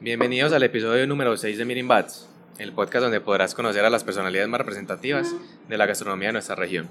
[0.00, 4.04] Bienvenidos al episodio número 6 de Mirin Bats, el podcast donde podrás conocer a las
[4.04, 5.34] personalidades más representativas
[5.68, 6.88] de la gastronomía de nuestra región.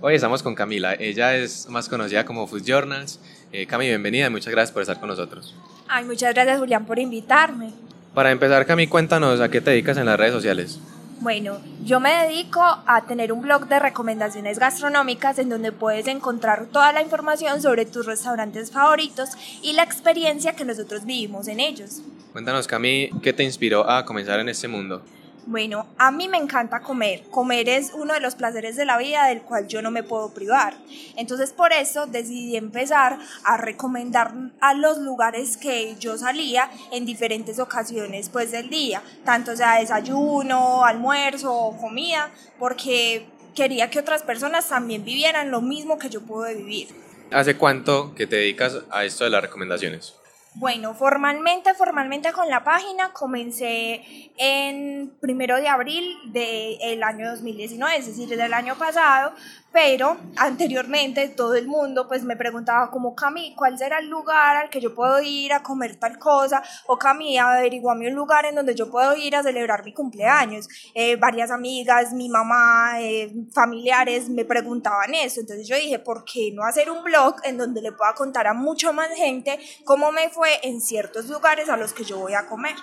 [0.00, 3.20] Hoy estamos con Camila, ella es más conocida como Food Journals.
[3.52, 5.54] Eh, Cami, bienvenida y muchas gracias por estar con nosotros.
[5.86, 7.70] Ay, muchas gracias Julián por invitarme.
[8.12, 10.80] Para empezar, Cami, cuéntanos a qué te dedicas en las redes sociales.
[11.20, 16.66] Bueno, yo me dedico a tener un blog de recomendaciones gastronómicas en donde puedes encontrar
[16.66, 19.30] toda la información sobre tus restaurantes favoritos
[19.62, 22.02] y la experiencia que nosotros vivimos en ellos.
[22.38, 25.02] Cuéntanos, Cami, ¿qué te inspiró a comenzar en este mundo?
[25.46, 27.24] Bueno, a mí me encanta comer.
[27.32, 30.32] Comer es uno de los placeres de la vida del cual yo no me puedo
[30.32, 30.74] privar.
[31.16, 37.58] Entonces por eso decidí empezar a recomendar a los lugares que yo salía en diferentes
[37.58, 43.26] ocasiones pues del día, tanto sea desayuno, almuerzo o comida, porque
[43.56, 46.86] quería que otras personas también vivieran lo mismo que yo pude vivir.
[47.32, 50.14] ¿Hace cuánto que te dedicas a esto de las recomendaciones?
[50.54, 58.06] Bueno, formalmente, formalmente con la página comencé en primero de abril del año 2019, es
[58.06, 59.34] decir, del año pasado,
[59.72, 64.70] pero anteriormente todo el mundo pues me preguntaba como Cami, ¿cuál será el lugar al
[64.70, 66.62] que yo puedo ir a comer tal cosa?
[66.86, 70.68] O Cami, averiguame un lugar en donde yo puedo ir a celebrar mi cumpleaños.
[70.94, 76.50] Eh, varias amigas, mi mamá, eh, familiares me preguntaban eso, entonces yo dije, ¿por qué
[76.52, 80.30] no hacer un blog en donde le pueda contar a mucho más gente cómo me
[80.30, 82.74] fue en ciertos lugares a los que yo voy a comer?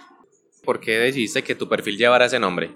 [0.64, 2.75] ¿Por qué decidiste que tu perfil llevara ese nombre?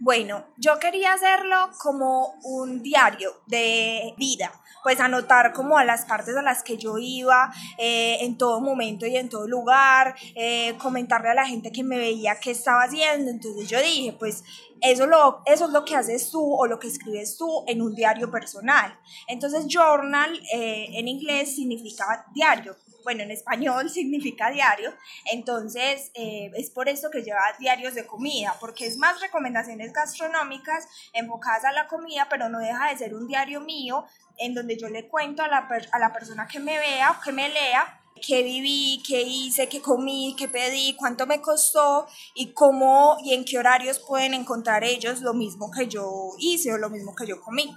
[0.00, 6.36] Bueno, yo quería hacerlo como un diario de vida, pues anotar como a las partes
[6.36, 11.30] a las que yo iba eh, en todo momento y en todo lugar, eh, comentarle
[11.30, 13.30] a la gente que me veía qué estaba haciendo.
[13.30, 14.42] Entonces yo dije, pues
[14.80, 17.94] eso, lo, eso es lo que haces tú o lo que escribes tú en un
[17.94, 18.98] diario personal.
[19.28, 24.92] Entonces journal eh, en inglés significa diario bueno, en español significa diario,
[25.30, 30.88] entonces eh, es por eso que lleva diarios de comida, porque es más recomendaciones gastronómicas
[31.12, 34.04] enfocadas a la comida, pero no deja de ser un diario mío
[34.38, 37.30] en donde yo le cuento a la, a la persona que me vea o que
[37.30, 43.18] me lea qué viví, qué hice, qué comí, qué pedí, cuánto me costó y cómo
[43.22, 47.14] y en qué horarios pueden encontrar ellos lo mismo que yo hice o lo mismo
[47.14, 47.76] que yo comí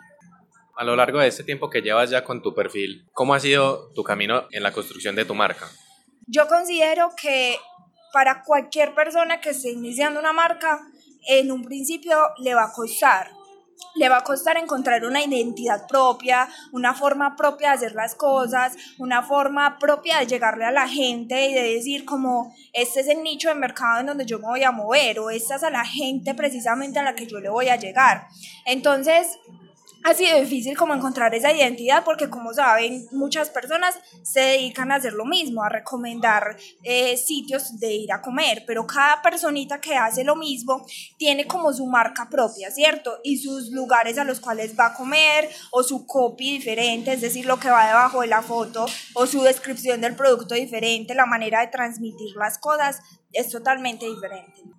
[0.77, 3.91] a lo largo de este tiempo que llevas ya con tu perfil, ¿cómo ha sido
[3.93, 5.67] tu camino en la construcción de tu marca?
[6.27, 7.57] Yo considero que
[8.13, 10.79] para cualquier persona que esté iniciando una marca,
[11.27, 13.31] en un principio le va a costar.
[13.95, 18.75] Le va a costar encontrar una identidad propia, una forma propia de hacer las cosas,
[18.99, 23.23] una forma propia de llegarle a la gente y de decir como este es el
[23.23, 25.85] nicho de mercado en donde yo me voy a mover o esta es a la
[25.85, 28.27] gente precisamente a la que yo le voy a llegar.
[28.65, 29.39] Entonces,
[30.07, 34.95] ha sido difícil como encontrar esa identidad porque como saben muchas personas se dedican a
[34.95, 39.95] hacer lo mismo, a recomendar eh, sitios de ir a comer, pero cada personita que
[39.95, 40.85] hace lo mismo
[41.17, 43.19] tiene como su marca propia, ¿cierto?
[43.21, 47.45] Y sus lugares a los cuales va a comer o su copy diferente, es decir,
[47.45, 51.59] lo que va debajo de la foto o su descripción del producto diferente, la manera
[51.59, 53.01] de transmitir las cosas
[53.33, 54.76] es totalmente diferente.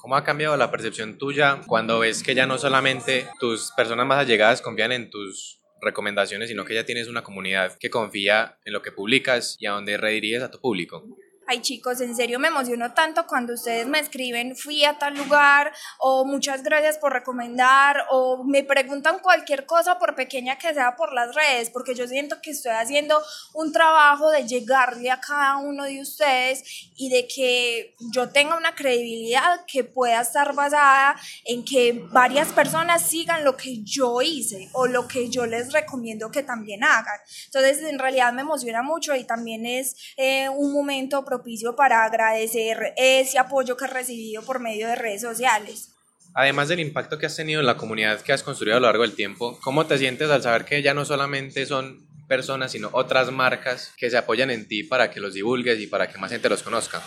[0.00, 4.20] ¿Cómo ha cambiado la percepción tuya cuando ves que ya no solamente tus personas más
[4.20, 8.80] allegadas confían en tus recomendaciones, sino que ya tienes una comunidad que confía en lo
[8.80, 11.04] que publicas y a donde rediriges a tu público?
[11.48, 15.72] Ay chicos, en serio me emociono tanto cuando ustedes me escriben, fui a tal lugar,
[15.98, 21.14] o muchas gracias por recomendar, o me preguntan cualquier cosa, por pequeña que sea, por
[21.14, 23.18] las redes, porque yo siento que estoy haciendo
[23.54, 28.74] un trabajo de llegarle a cada uno de ustedes y de que yo tenga una
[28.74, 31.16] credibilidad que pueda estar basada
[31.46, 36.30] en que varias personas sigan lo que yo hice o lo que yo les recomiendo
[36.30, 37.18] que también hagan.
[37.46, 42.94] Entonces, en realidad me emociona mucho y también es eh, un momento propicio para agradecer
[42.96, 45.94] ese apoyo que he recibido por medio de redes sociales.
[46.34, 49.02] Además del impacto que has tenido en la comunidad que has construido a lo largo
[49.02, 53.30] del tiempo, ¿cómo te sientes al saber que ya no solamente son personas, sino otras
[53.30, 56.48] marcas que se apoyan en ti para que los divulgues y para que más gente
[56.48, 57.02] los conozca?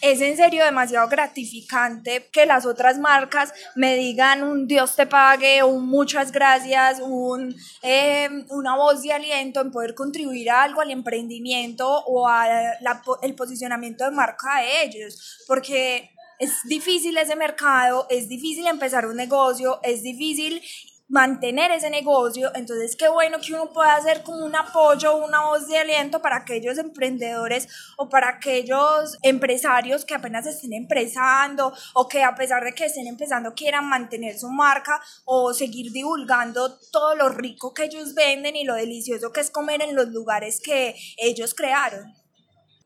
[0.00, 5.62] Es en serio demasiado gratificante que las otras marcas me digan un Dios te pague,
[5.62, 10.90] un muchas gracias, un, eh, una voz de aliento en poder contribuir a algo al
[10.90, 18.66] emprendimiento o al posicionamiento de marca de ellos, porque es difícil ese mercado, es difícil
[18.66, 20.62] empezar un negocio, es difícil
[21.08, 22.50] mantener ese negocio.
[22.54, 26.36] Entonces, qué bueno que uno pueda hacer como un apoyo, una voz de aliento para
[26.36, 32.72] aquellos emprendedores o para aquellos empresarios que apenas estén empezando o que a pesar de
[32.72, 38.14] que estén empezando quieran mantener su marca o seguir divulgando todo lo rico que ellos
[38.14, 42.12] venden y lo delicioso que es comer en los lugares que ellos crearon.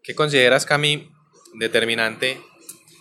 [0.02, 1.10] ¿Qué consideras, Cami,
[1.58, 2.40] determinante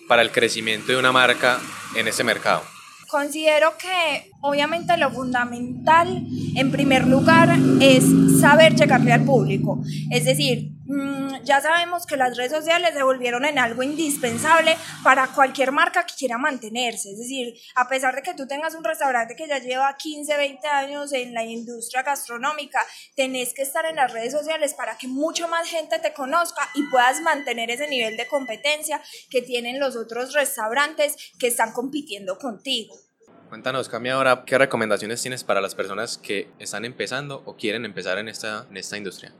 [0.07, 1.59] para el crecimiento de una marca
[1.95, 2.63] en ese mercado?
[3.09, 8.03] Considero que obviamente lo fundamental en primer lugar es
[8.39, 9.81] saber llegarle al público.
[10.11, 10.73] Es decir,
[11.43, 16.15] ya sabemos que las redes sociales se volvieron en algo indispensable para cualquier marca que
[16.15, 17.11] quiera mantenerse.
[17.11, 20.67] Es decir, a pesar de que tú tengas un restaurante que ya lleva 15, 20
[20.67, 22.79] años en la industria gastronómica,
[23.15, 26.83] tenés que estar en las redes sociales para que mucha más gente te conozca y
[26.89, 32.95] puedas mantener ese nivel de competencia que tienen los otros restaurantes que están compitiendo contigo.
[33.49, 38.17] Cuéntanos, Cami, ahora, ¿qué recomendaciones tienes para las personas que están empezando o quieren empezar
[38.19, 39.33] en esta industria?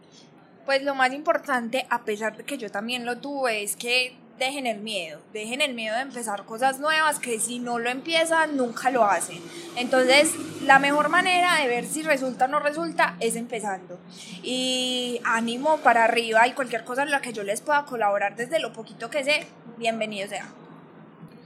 [0.69, 4.68] Pues lo más importante, a pesar de que yo también lo tuve, es que dejen
[4.68, 8.92] el miedo, dejen el miedo de empezar cosas nuevas que si no lo empiezan nunca
[8.92, 9.42] lo hacen.
[9.77, 10.31] Entonces,
[10.63, 13.98] la mejor manera de ver si resulta o no resulta es empezando.
[14.44, 18.60] Y ánimo para arriba y cualquier cosa en la que yo les pueda colaborar desde
[18.60, 19.48] lo poquito que sé,
[19.80, 20.54] bienvenido sea.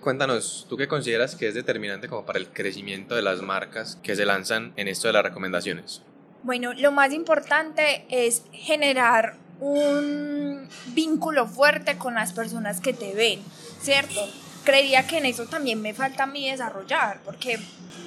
[0.02, 4.18] Cuéntanos, ¿tú qué consideras que es determinante como para el crecimiento de las marcas que
[4.18, 6.02] se lanzan en esto de las recomendaciones?
[6.44, 13.40] Bueno, lo más importante es generar un vínculo fuerte con las personas que te ven,
[13.82, 14.20] ¿cierto?
[14.66, 17.60] Creería que en eso también me falta a mí desarrollar, porque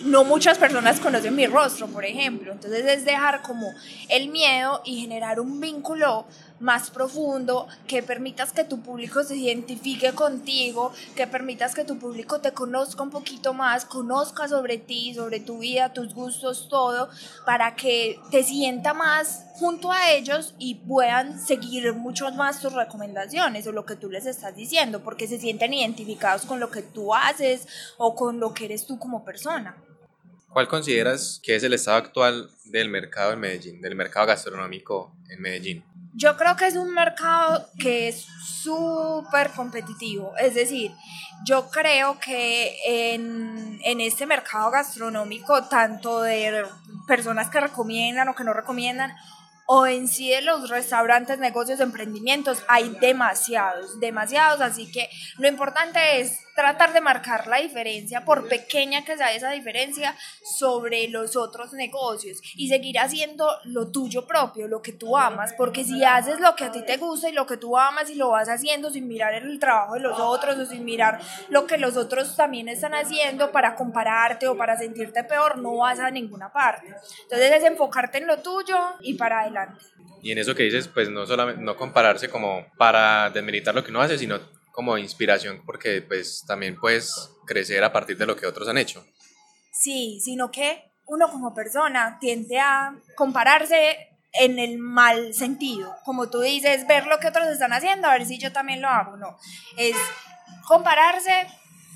[0.05, 2.53] no muchas personas conocen mi rostro, por ejemplo.
[2.53, 3.73] Entonces es dejar como
[4.11, 6.27] el miedo y generar un vínculo
[6.61, 12.41] más profundo, que permitas que tu público se identifique contigo, que permitas que tu público
[12.41, 17.09] te conozca un poquito más, conozca sobre ti, sobre tu vida, tus gustos, todo,
[17.45, 23.67] para que te sienta más junto a ellos y puedan seguir mucho más tus recomendaciones
[23.67, 27.15] o lo que tú les estás diciendo, porque se sienten identificados con lo que tú
[27.15, 27.67] haces
[27.97, 29.77] o con lo que eres tú como persona.
[30.57, 35.43] ¿Cuál consideras que es el estado actual del mercado en Medellín, del mercado gastronómico en
[35.43, 35.85] Medellín?
[36.17, 40.33] Yo creo que es un mercado que es súper competitivo.
[40.39, 40.93] Es decir,
[41.45, 46.65] yo creo que en, en, este mercado gastronómico, tanto de
[47.07, 49.15] personas que recomiendan o que no recomiendan,
[49.67, 56.21] o en sí de los restaurantes, negocios, emprendimientos, hay demasiados, demasiados, así que lo importante
[56.21, 61.73] es tratar de marcar la diferencia, por pequeña que sea esa diferencia, sobre los otros
[61.75, 66.57] negocios y seguir haciendo lo tuyo propio, lo que tú amas, porque si haces lo
[66.57, 69.07] que a ti te gusta y lo que tú amas y lo vas haciendo sin
[69.07, 71.21] mirar el trabajo de los otros o sin mirar
[71.51, 76.01] lo que los otros también están haciendo para compararte o para sentirte peor, no vas
[76.01, 76.87] a ninguna parte.
[77.25, 79.85] Entonces es enfocarte en lo tuyo y para adelante.
[80.23, 83.91] Y en eso que dices, pues no solamente no compararse como para desmilitar lo que
[83.91, 84.41] uno hace, sino
[84.77, 89.03] como inspiración porque pues también puedes crecer a partir de lo que otros han hecho.
[89.73, 93.97] Sí, sino que uno como persona tiende a compararse
[94.35, 95.97] en el mal sentido.
[96.05, 98.89] Como tú dices, ver lo que otros están haciendo, a ver si yo también lo
[98.89, 99.17] hago.
[99.17, 99.39] No,
[99.79, 99.97] es
[100.69, 101.47] compararse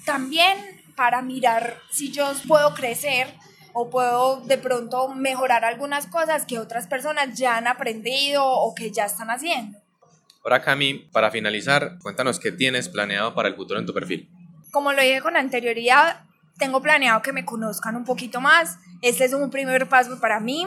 [0.06, 0.56] también
[0.96, 3.34] para mirar si yo puedo crecer
[3.74, 8.90] o puedo de pronto mejorar algunas cosas que otras personas ya han aprendido o que
[8.90, 9.78] ya están haciendo.
[10.42, 14.28] Ahora, Cami, para finalizar, cuéntanos qué tienes planeado para el futuro en tu perfil.
[14.70, 16.24] Como lo dije con anterioridad,
[16.58, 18.78] tengo planeado que me conozcan un poquito más.
[19.02, 20.66] Este es un primer paso para mí.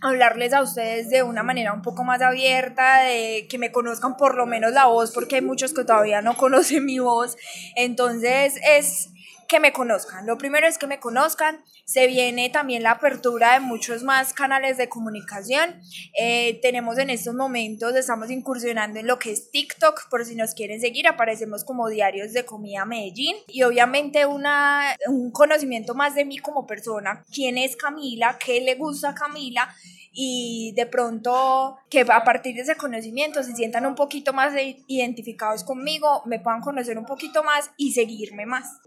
[0.00, 4.36] Hablarles a ustedes de una manera un poco más abierta, de que me conozcan por
[4.36, 7.36] lo menos la voz, porque hay muchos que todavía no conocen mi voz.
[7.76, 9.10] Entonces es
[9.50, 10.26] que me conozcan.
[10.26, 11.64] Lo primero es que me conozcan.
[11.84, 15.80] Se viene también la apertura de muchos más canales de comunicación.
[16.16, 20.54] Eh, tenemos en estos momentos, estamos incursionando en lo que es TikTok, por si nos
[20.54, 23.34] quieren seguir, aparecemos como Diarios de Comida Medellín.
[23.48, 27.24] Y obviamente una, un conocimiento más de mí como persona.
[27.34, 28.38] ¿Quién es Camila?
[28.38, 29.68] ¿Qué le gusta a Camila?
[30.12, 34.52] y de pronto que a partir de ese conocimiento se sientan un poquito más
[34.88, 38.80] identificados conmigo, me puedan conocer un poquito más y seguirme más.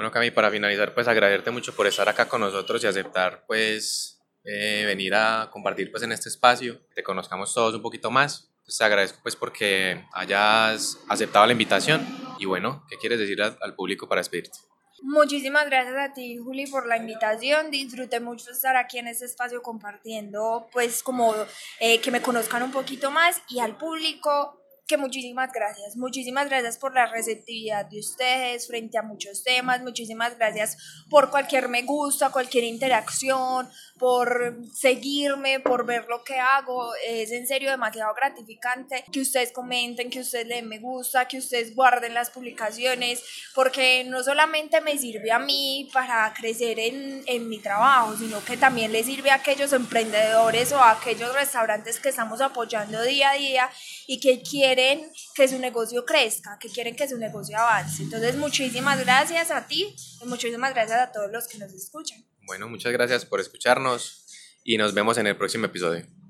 [0.00, 4.18] Bueno, Cami, para finalizar, pues agradecerte mucho por estar acá con nosotros y aceptar, pues,
[4.44, 8.50] eh, venir a compartir, pues, en este espacio, que te conozcamos todos un poquito más.
[8.64, 12.00] Pues, te agradezco, pues, porque hayas aceptado la invitación.
[12.38, 14.60] Y bueno, ¿qué quieres decir al, público para despedirte?
[15.02, 17.70] Muchísimas gracias a ti, Juli, por la invitación.
[17.70, 21.34] Disfruté mucho estar aquí en este espacio compartiendo, pues, como
[21.78, 24.59] eh, que me conozcan un poquito más y al público
[24.90, 30.36] que muchísimas gracias, muchísimas gracias por la receptividad de ustedes frente a muchos temas, muchísimas
[30.36, 30.76] gracias
[31.08, 33.70] por cualquier me gusta, cualquier interacción,
[34.00, 40.10] por seguirme, por ver lo que hago, es en serio demasiado gratificante que ustedes comenten,
[40.10, 43.22] que ustedes den me gusta, que ustedes guarden las publicaciones,
[43.54, 48.56] porque no solamente me sirve a mí para crecer en, en mi trabajo, sino que
[48.56, 53.34] también le sirve a aquellos emprendedores o a aquellos restaurantes que estamos apoyando día a
[53.34, 53.70] día
[54.08, 58.02] y que quieren quieren que su negocio crezca, que quieren que su negocio avance.
[58.02, 62.24] Entonces, muchísimas gracias a ti y muchísimas gracias a todos los que nos escuchan.
[62.46, 64.26] Bueno, muchas gracias por escucharnos
[64.64, 66.06] y nos vemos en el próximo episodio.